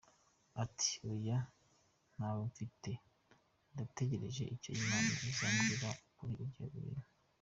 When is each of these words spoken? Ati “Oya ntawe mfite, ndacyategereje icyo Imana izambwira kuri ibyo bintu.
Ati 0.63 0.91
“Oya 1.11 1.37
ntawe 2.13 2.41
mfite, 2.51 2.91
ndacyategereje 3.71 4.43
icyo 4.55 4.69
Imana 4.81 5.11
izambwira 5.29 5.89
kuri 6.15 6.33
ibyo 6.45 6.65
bintu. 6.73 7.05